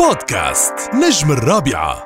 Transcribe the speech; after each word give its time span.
بودكاست 0.00 0.74
نجم 0.94 1.32
الرابعة. 1.32 1.96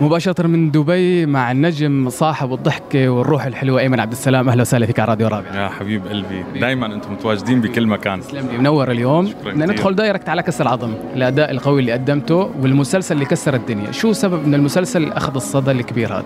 مباشرة 0.00 0.46
من 0.46 0.70
دبي 0.70 1.26
مع 1.26 1.50
النجم 1.50 2.10
صاحب 2.10 2.52
الضحكة 2.52 3.08
والروح 3.08 3.44
الحلوة 3.44 3.80
أيمن 3.80 4.00
عبد 4.00 4.12
السلام. 4.12 4.48
أهلا 4.48 4.60
وسهلا 4.60 4.86
فيك 4.86 5.00
على 5.00 5.08
راديو 5.08 5.28
رابع. 5.28 5.62
يا 5.62 5.68
حبيب 5.68 6.06
قلبي 6.06 6.44
دائما 6.60 6.86
أنتم 6.86 7.12
متواجدين 7.12 7.60
بكل 7.60 7.86
مكان. 7.86 8.20
تسلم 8.20 8.48
لي. 8.48 8.58
منور 8.58 8.90
اليوم. 8.90 9.26
شكراً 9.26 9.52
بدنا. 9.52 9.66
ندخل 9.66 9.94
direct 9.94 10.28
على 10.28 10.42
كسر 10.42 10.64
العظم 10.64 10.94
الأداء 11.16 11.50
القوي 11.50 11.80
اللي 11.80 11.92
قدمته 11.92 12.50
والمسلسل 12.62 13.14
اللي 13.14 13.24
كسر 13.24 13.54
الدنيا. 13.54 13.92
شو 13.92 14.12
سبب 14.12 14.44
أن 14.44 14.54
المسلسل 14.54 15.12
أخذ 15.12 15.34
الصدى 15.34 15.70
الكبير 15.70 16.14
هذا؟ 16.14 16.24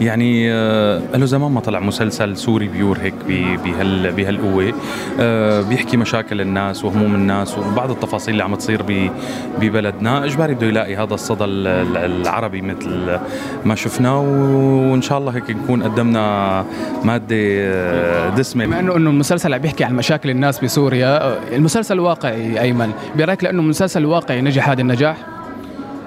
يعني 0.00 0.52
آه، 0.52 1.00
له 1.14 1.26
زمان 1.26 1.50
ما 1.52 1.60
طلع 1.60 1.80
مسلسل 1.80 2.36
سوري 2.36 2.68
pure 2.68 2.98
هيك 3.02 3.14
بهال 3.64 4.12
بهالقوة. 4.12 4.72
آه، 5.20 5.60
بيحكي 5.62 5.96
مشاكل 5.96 6.40
الناس 6.40 6.84
وهموم 6.84 7.14
الناس 7.14 7.58
وبعض 7.58 7.90
التفاصيل 7.90 8.32
اللي 8.34 8.44
عم 8.44 8.54
تصير 8.54 8.82
ببلدنا. 9.60 10.24
إجباري 10.24 10.54
بده 10.54 10.66
يلاقي 10.66 10.96
هذا 10.96 11.14
الصدى 11.14 11.44
ال- 11.44 11.66
ال- 11.66 11.96
العربي 12.20 12.62
مثل 12.62 13.18
ما 13.64 13.74
شفناه 13.74 14.20
وإن 14.90 15.02
شاء 15.02 15.18
الله 15.18 15.32
هيك 15.36 15.50
نكون 15.50 15.82
قدمنا 15.82 16.64
مادة 17.04 17.36
آه، 17.40 18.28
دسمة. 18.30 18.66
بما 18.66 18.80
أنه 18.80 18.96
أنه 18.96 19.10
المسلسل 19.10 19.54
عم 19.54 19.60
بيحكي 19.60 19.84
عن 19.84 19.94
مشاكل 19.96 20.30
الناس 20.30 20.64
بسوريا 20.64 21.38
المسلسل 21.56 22.00
واقعي 22.00 22.60
أيمن. 22.60 22.92
برأيك 23.16 23.44
لأنه 23.44 23.62
مسلسل 23.62 24.04
واقعي 24.04 24.40
نجح 24.40 24.68
هذا 24.68 24.80
النجاح؟ 24.80 25.16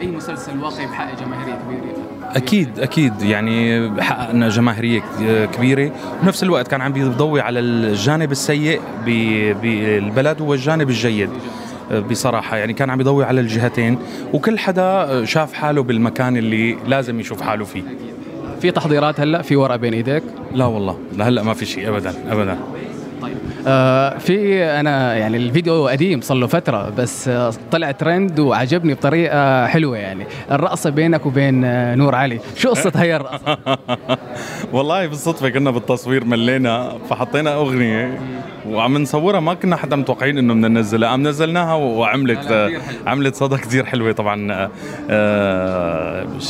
أي 0.02 0.08
مسلسل 0.08 0.60
واقعي 0.60 0.88
بحقق 0.88 1.20
جماهيرية 1.26 1.54
كبيرة؟ 1.54 2.08
أكيد 2.24 2.80
أكيد. 2.80 3.22
يعني 3.22 3.92
حققنا 4.02 4.50
جماهيرية 4.50 5.02
كبيرة. 5.46 5.92
وبنفس 6.22 6.44
الوقت 6.44 6.68
كان 6.68 6.82
عم 6.82 6.94
بيضوي 6.94 7.42
على 7.42 7.60
الجانب 7.60 8.32
السيء 8.32 8.82
بالبلد 9.62 10.42
والجانب 10.42 10.90
الجيد. 10.90 11.30
بصراحة 12.10 12.58
يعني 12.58 12.74
كان 12.74 12.90
عم 12.90 13.02
يضوي 13.02 13.26
على 13.26 13.42
الجهتين. 13.42 13.98
وكل 14.34 14.60
حدا 14.60 15.26
شاف 15.26 15.54
حاله 15.54 15.84
بالمكان 15.84 16.38
اللي 16.38 16.78
لازم 16.88 17.20
يشوف 17.20 17.42
حاله 17.42 17.66
فيه. 17.66 17.84
في 18.62 18.72
تحضيرات 18.72 19.20
هلأ؟ 19.20 19.42
في 19.42 19.56
ورقة 19.56 19.78
بين 19.78 19.94
إيديك؟ 19.94 20.24
لا 20.54 20.66
والله. 20.66 20.98
لهلأ 21.14 21.44
ما 21.44 21.54
في 21.54 21.66
شيء. 21.66 21.90
ابدا 21.90 22.14
ابدا. 22.30 22.58
في 24.20 24.64
أنا 24.64 25.16
يعني 25.16 25.38
الفيديو 25.38 25.88
قديم 25.88 26.22
صار 26.22 26.38
له 26.38 26.48
فترة 26.48 26.90
بس 26.90 27.28
آه 27.28 27.54
طلع 27.72 27.92
ترند 27.92 28.40
وعجبني 28.40 28.94
بطريقة 28.94 29.68
حلوة 29.68 29.98
يعني. 29.98 30.26
الرقصه 30.52 30.90
بينك 30.90 31.26
وبين 31.26 31.66
آه 31.66 31.96
نور 31.96 32.16
علي. 32.16 32.40
شو 32.56 32.70
قصة 32.70 32.92
هي 32.96 33.16
الرقصة؟ 33.16 33.58
والله 34.74 35.08
بالصدفة 35.08 35.50
كنا 35.50 35.72
بالتصوير 35.72 36.26
ملينا 36.26 36.98
فحطينا 37.10 37.54
أغنية 37.54 38.20
وعم 38.70 38.98
نصورها. 38.98 39.40
ما 39.40 39.54
كنا 39.54 39.76
حتى 39.76 39.96
متوقعين 39.96 40.38
إنه 40.38 40.54
بدنا 40.54 40.68
ننزلها. 40.68 41.10
عم 41.10 41.28
نزلناها 41.28 41.74
وعملت. 41.74 42.72
عملت 43.08 43.36
صدى 43.36 43.58
كثير 43.58 43.86
حلوة 43.86 44.12
طبعا. 44.12 44.70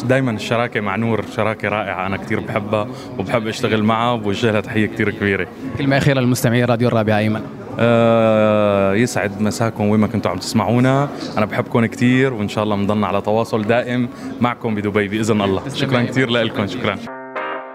دائما 0.08 0.32
الشراكة 0.32 0.80
مع 0.82 0.96
نور 0.96 1.26
شراكة 1.36 1.70
رائعة 1.70 2.08
أنا 2.08 2.18
كثير 2.18 2.40
بحبها 2.40 2.88
وبحب 3.20 3.48
أشتغل 3.48 3.84
معها 3.84 4.12
وبوجه 4.12 4.52
لها 4.52 4.62
تحية 4.62 4.86
كثير 4.86 5.10
كبيرة. 5.10 5.48
كلمة 5.78 5.98
أخيرة 5.98 6.20
للمستمعين 6.20 6.66
راديو 6.66 6.88
الرابعة 6.88 7.18
أيمن. 7.18 7.42
آه، 7.80 8.94
يسعد 8.94 9.42
مساكم 9.42 9.88
وين 9.88 10.00
ما 10.00 10.08
كنتوا 10.08 10.32
عم 10.32 10.38
تسمعونا. 10.38 11.10
أنا 11.38 11.46
بحبكم 11.46 11.86
كثير 11.86 12.34
وإن 12.34 12.48
شاء 12.48 12.64
الله 12.64 12.76
بنضلنا 12.76 13.08
على 13.08 13.22
تواصل 13.22 13.62
دائم 13.62 14.10
معكم 14.42 14.76
بدبي 14.76 15.08
بإذن 15.08 15.42
الله. 15.42 15.62
شكرا. 15.74 16.02
كثير 16.02 16.30
لكم 16.30 16.68
شكرا. 16.68 16.98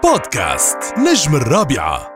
بودكاست 0.03 0.77
نجم 0.97 1.35
الرابعة. 1.35 2.12